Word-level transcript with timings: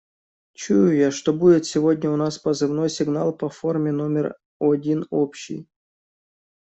Чую 0.61 0.95
я, 0.97 1.11
что 1.11 1.31
будет 1.31 1.67
сегодня 1.67 2.09
у 2.09 2.15
нас 2.15 2.39
позывной 2.39 2.89
сигнал 2.89 3.37
по 3.37 3.49
форме 3.51 3.91
номер 3.91 4.35
один 4.59 5.05
общий. 5.11 5.69